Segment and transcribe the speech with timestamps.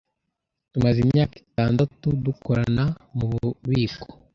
[0.71, 2.83] Tumaze imyaka itandatu dukorana
[3.15, 4.07] nububiko.